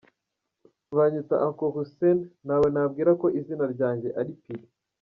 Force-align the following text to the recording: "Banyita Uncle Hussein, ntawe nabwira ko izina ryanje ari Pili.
"Banyita 0.97 1.35
Uncle 1.47 1.69
Hussein, 1.75 2.17
ntawe 2.45 2.67
nabwira 2.75 3.11
ko 3.21 3.27
izina 3.39 3.65
ryanje 3.73 4.09
ari 4.19 4.33
Pili. 4.43 4.67